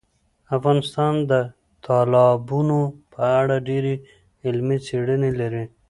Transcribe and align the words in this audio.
افغانستان 0.57 1.13
د 1.31 1.33
تالابونو 1.85 2.79
په 3.13 3.21
اړه 3.41 3.55
ډېرې 3.67 3.93
علمي 4.45 4.77
څېړنې 4.87 5.31
لري. 5.39 5.63